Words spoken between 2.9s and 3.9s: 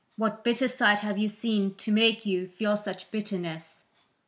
bitterness?"